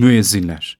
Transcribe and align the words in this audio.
Müezzinler 0.00 0.78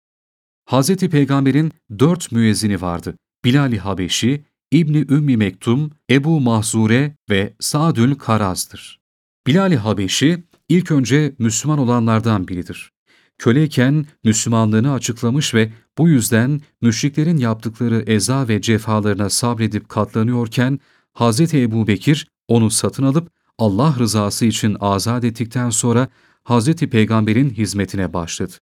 Hz. 0.71 0.97
Peygamber'in 0.97 1.73
dört 1.99 2.33
müezzini 2.33 2.81
vardı. 2.81 3.17
Bilal-i 3.45 3.79
Habeşi, 3.79 4.45
İbni 4.71 4.99
Ümmi 4.99 5.37
Mektum, 5.37 5.91
Ebu 6.11 6.41
Mahzure 6.41 7.17
ve 7.31 7.55
Sadül 7.61 8.15
Karaz'dır. 8.15 9.01
Bilal-i 9.47 9.77
Habeşi, 9.77 10.45
ilk 10.69 10.91
önce 10.91 11.35
Müslüman 11.39 11.79
olanlardan 11.79 12.49
biridir. 12.49 12.93
Köleyken 13.39 14.07
Müslümanlığını 14.25 14.93
açıklamış 14.93 15.55
ve 15.55 15.73
bu 15.99 16.09
yüzden 16.09 16.61
müşriklerin 16.81 17.37
yaptıkları 17.37 18.05
eza 18.07 18.49
ve 18.49 18.61
cefalarına 18.61 19.31
sabredip 19.31 19.89
katlanıyorken 19.89 20.81
Hz. 21.15 21.55
Ebu 21.55 21.87
Bekir 21.87 22.29
onu 22.49 22.71
satın 22.71 23.03
alıp 23.03 23.31
Allah 23.59 23.97
rızası 23.99 24.47
için 24.47 24.77
azat 24.81 25.25
ettikten 25.25 25.71
sonra 25.71 26.09
Hz. 26.45 26.75
Peygamber'in 26.75 27.51
hizmetine 27.51 28.13
başladı. 28.13 28.53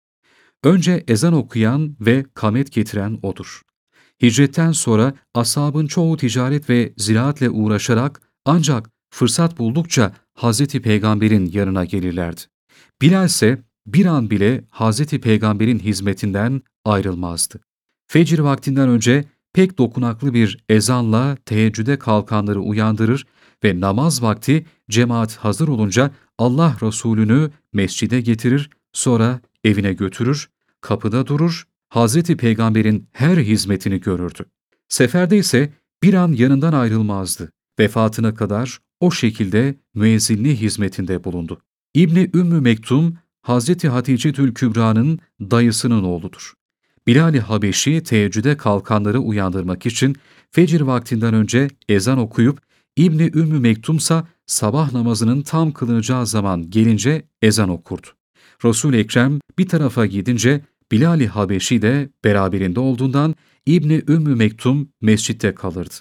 Önce 0.65 1.05
ezan 1.09 1.33
okuyan 1.33 1.97
ve 2.01 2.25
kamet 2.35 2.73
getiren 2.73 3.19
odur. 3.23 3.63
Hicretten 4.23 4.73
sonra 4.73 5.15
ashabın 5.35 5.87
çoğu 5.87 6.17
ticaret 6.17 6.71
ve 6.71 6.93
ziraatle 6.97 7.51
uğraşarak 7.51 8.21
ancak 8.45 8.91
fırsat 9.11 9.59
buldukça 9.59 10.13
Hz. 10.35 10.67
Peygamber'in 10.67 11.51
yanına 11.53 11.85
gelirlerdi. 11.85 12.41
Bilal 13.03 13.27
ise 13.27 13.63
bir 13.87 14.07
an 14.07 14.31
bile 14.31 14.65
Hz. 14.73 15.07
Peygamber'in 15.07 15.79
hizmetinden 15.79 16.63
ayrılmazdı. 16.85 17.61
Fecir 18.07 18.39
vaktinden 18.39 18.89
önce 18.89 19.25
pek 19.53 19.79
dokunaklı 19.79 20.35
bir 20.35 20.65
ezanla 20.69 21.37
teheccüde 21.47 21.99
kalkanları 21.99 22.61
uyandırır 22.61 23.27
ve 23.65 23.81
namaz 23.81 24.23
vakti 24.23 24.67
cemaat 24.91 25.37
hazır 25.37 25.69
olunca 25.69 26.11
Allah 26.39 26.77
Resulü'nü 26.83 27.51
mescide 27.73 28.21
getirir, 28.21 28.71
sonra 28.93 29.41
evine 29.65 29.93
götürür, 29.93 30.49
kapıda 30.81 31.27
durur, 31.27 31.65
Hazreti 31.89 32.37
Peygamber'in 32.37 33.09
her 33.13 33.37
hizmetini 33.37 34.01
görürdü. 34.01 34.45
Seferde 34.89 35.39
ise 35.39 35.73
bir 36.03 36.15
an 36.15 36.33
yanından 36.33 36.73
ayrılmazdı. 36.73 37.53
Vefatına 37.79 38.35
kadar 38.35 38.79
o 39.01 39.11
şekilde 39.11 39.75
müezzinli 39.95 40.61
hizmetinde 40.61 41.25
bulundu. 41.25 41.61
İbni 41.95 42.31
Ümmü 42.35 42.61
Mektum, 42.61 43.19
Hazreti 43.43 43.89
Hatice 43.89 44.33
Tül 44.33 44.55
Kübra'nın 44.55 45.19
dayısının 45.41 46.03
oğludur. 46.03 46.53
Bilal-i 47.07 47.41
Habeşi 47.41 48.03
teheccüde 48.03 48.57
kalkanları 48.57 49.19
uyandırmak 49.19 49.87
için 49.87 50.17
fecir 50.51 50.81
vaktinden 50.81 51.35
önce 51.35 51.69
ezan 51.89 52.19
okuyup 52.19 52.61
İbni 52.97 53.31
Ümmü 53.35 53.61
Mektumsa 53.61 54.29
sabah 54.47 54.93
namazının 54.93 55.43
tam 55.43 55.73
kılınacağı 55.73 56.27
zaman 56.27 56.71
gelince 56.71 57.23
ezan 57.43 57.69
okurdu. 57.69 58.07
Resul 58.65 58.95
Ekrem 58.95 59.39
bir 59.59 59.69
tarafa 59.69 60.07
gidince 60.07 60.61
Bilal-i 60.93 61.27
Habeşi 61.27 61.83
de 61.83 62.09
beraberinde 62.25 62.81
olduğundan 62.81 63.35
İbni 63.67 64.03
Ümmü 64.09 64.35
Mektum 64.35 64.89
mescitte 65.01 65.55
kalırdı. 65.55 65.95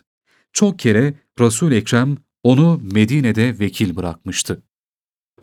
Çok 0.53 0.79
kere 0.79 1.13
resul 1.39 1.71
Ekrem 1.71 2.17
onu 2.43 2.81
Medine'de 2.93 3.59
vekil 3.59 3.95
bırakmıştı. 3.95 4.63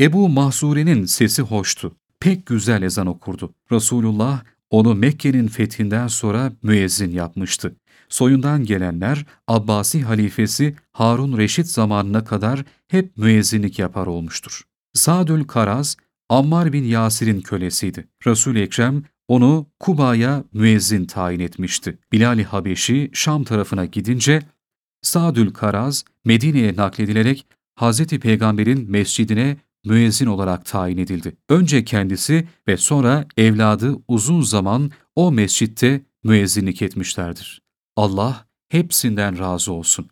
Ebu 0.01 0.29
Mahzure'nin 0.29 1.05
sesi 1.05 1.43
hoştu. 1.43 1.97
Pek 2.21 2.47
güzel 2.47 2.83
ezan 2.83 3.07
okurdu. 3.07 3.55
Resulullah 3.73 4.43
onu 4.71 4.95
Mekke'nin 4.95 5.47
fethinden 5.47 6.09
sonra 6.09 6.53
müezzin 6.63 7.11
yapmıştı. 7.11 7.77
Soyundan 8.09 8.65
gelenler 8.65 9.27
Abbasi 9.49 10.03
halifesi 10.03 10.77
Harun 10.93 11.39
Reşit 11.39 11.67
zamanına 11.67 12.25
kadar 12.25 12.65
hep 12.89 13.17
müezzinlik 13.17 13.79
yapar 13.79 14.07
olmuştur. 14.07 14.63
Sadül 14.93 15.45
Karaz, 15.45 15.97
Ammar 16.29 16.73
bin 16.73 16.85
Yasir'in 16.85 17.41
kölesiydi. 17.41 18.09
Resul-i 18.27 18.61
Ekrem 18.61 19.03
onu 19.29 19.67
Kuba'ya 19.81 20.45
müezzin 20.53 21.05
tayin 21.05 21.41
etmişti. 21.41 21.99
Bilal-i 22.13 22.45
Habeşi 22.45 23.11
Şam 23.13 23.45
tarafına 23.45 23.85
gidince 23.85 24.43
Sadül 25.03 25.53
Karaz 25.53 26.05
Medine'ye 26.25 26.77
nakledilerek 26.77 27.47
Hz. 27.81 28.07
Peygamber'in 28.07 28.91
mescidine 28.91 29.57
müezzin 29.85 30.27
olarak 30.27 30.67
tayin 30.67 30.99
edildi. 30.99 31.37
Önce 31.49 31.85
kendisi 31.85 32.49
ve 32.69 32.77
sonra 32.77 33.27
evladı 33.37 33.97
uzun 34.09 34.41
zaman 34.41 34.91
o 35.17 35.33
mescitte 35.33 36.01
müezzinlik 36.25 36.83
etmişlerdir. 36.83 37.63
Allah 37.97 38.47
hepsinden 38.69 39.39
razı 39.39 39.73
olsun. 39.73 40.07